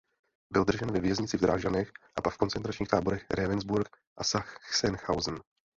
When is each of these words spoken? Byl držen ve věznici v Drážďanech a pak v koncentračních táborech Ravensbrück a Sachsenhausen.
Byl 0.53 0.65
držen 0.65 0.91
ve 0.91 0.99
věznici 0.99 1.37
v 1.37 1.41
Drážďanech 1.41 1.91
a 2.15 2.21
pak 2.21 2.33
v 2.33 2.37
koncentračních 2.37 2.89
táborech 2.89 3.25
Ravensbrück 3.31 3.87
a 4.17 4.23
Sachsenhausen. 4.23 5.37